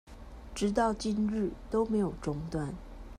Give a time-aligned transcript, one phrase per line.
[0.55, 2.73] 直到今日都沒有中斷